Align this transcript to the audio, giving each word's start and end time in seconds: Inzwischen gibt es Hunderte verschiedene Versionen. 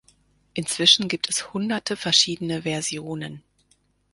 Inzwischen 0.55 1.07
gibt 1.09 1.29
es 1.29 1.53
Hunderte 1.53 1.95
verschiedene 1.95 2.63
Versionen. 2.63 3.43